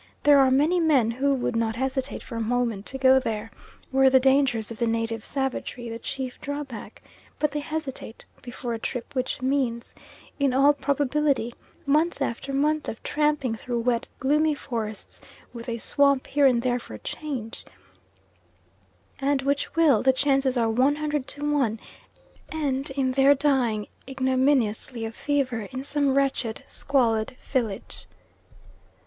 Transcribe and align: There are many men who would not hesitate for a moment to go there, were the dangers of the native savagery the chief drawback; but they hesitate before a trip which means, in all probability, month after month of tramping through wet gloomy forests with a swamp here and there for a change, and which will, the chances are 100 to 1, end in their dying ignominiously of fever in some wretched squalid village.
There 0.23 0.39
are 0.39 0.49
many 0.49 0.79
men 0.79 1.11
who 1.11 1.31
would 1.35 1.55
not 1.55 1.75
hesitate 1.75 2.23
for 2.23 2.35
a 2.35 2.39
moment 2.41 2.87
to 2.87 2.97
go 2.97 3.19
there, 3.19 3.51
were 3.91 4.09
the 4.09 4.19
dangers 4.19 4.71
of 4.71 4.79
the 4.79 4.87
native 4.87 5.23
savagery 5.23 5.89
the 5.89 5.99
chief 5.99 6.41
drawback; 6.41 7.03
but 7.37 7.51
they 7.51 7.59
hesitate 7.59 8.25
before 8.41 8.73
a 8.73 8.79
trip 8.79 9.13
which 9.13 9.43
means, 9.43 9.93
in 10.39 10.55
all 10.55 10.73
probability, 10.73 11.53
month 11.85 12.19
after 12.19 12.51
month 12.51 12.89
of 12.89 13.03
tramping 13.03 13.53
through 13.53 13.81
wet 13.81 14.07
gloomy 14.17 14.55
forests 14.55 15.21
with 15.53 15.69
a 15.69 15.77
swamp 15.77 16.25
here 16.25 16.47
and 16.47 16.63
there 16.63 16.79
for 16.79 16.95
a 16.95 17.05
change, 17.05 17.63
and 19.19 19.43
which 19.43 19.75
will, 19.75 20.01
the 20.01 20.11
chances 20.13 20.57
are 20.57 20.67
100 20.67 21.27
to 21.27 21.51
1, 21.53 21.79
end 22.51 22.89
in 22.95 23.11
their 23.11 23.35
dying 23.35 23.85
ignominiously 24.09 25.05
of 25.05 25.13
fever 25.13 25.67
in 25.71 25.83
some 25.83 26.15
wretched 26.15 26.63
squalid 26.67 27.37
village. 27.51 28.07